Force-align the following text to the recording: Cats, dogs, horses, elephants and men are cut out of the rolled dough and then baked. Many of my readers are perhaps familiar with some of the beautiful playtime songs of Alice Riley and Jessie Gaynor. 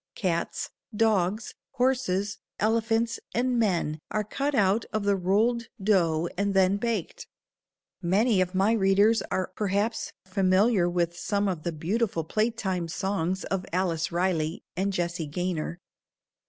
Cats, 0.15 0.71
dogs, 0.95 1.53
horses, 1.73 2.39
elephants 2.59 3.19
and 3.35 3.59
men 3.59 3.99
are 4.09 4.23
cut 4.23 4.55
out 4.55 4.83
of 4.91 5.03
the 5.03 5.15
rolled 5.15 5.67
dough 5.79 6.27
and 6.35 6.55
then 6.55 6.77
baked. 6.77 7.27
Many 8.01 8.41
of 8.41 8.55
my 8.55 8.71
readers 8.71 9.21
are 9.29 9.51
perhaps 9.55 10.11
familiar 10.25 10.89
with 10.89 11.15
some 11.15 11.47
of 11.47 11.61
the 11.61 11.71
beautiful 11.71 12.23
playtime 12.23 12.87
songs 12.87 13.43
of 13.43 13.63
Alice 13.71 14.11
Riley 14.11 14.63
and 14.75 14.91
Jessie 14.91 15.27
Gaynor. 15.27 15.77